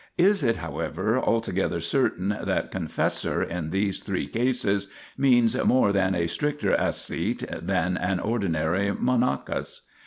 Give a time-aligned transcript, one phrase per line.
[0.17, 6.15] Is it, however, altogether certain that "con fessor" in these three cases means more than
[6.15, 9.81] a stricter ascete than an ordinary monachus